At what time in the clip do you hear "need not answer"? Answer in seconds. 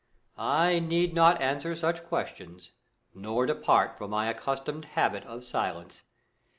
0.79-1.75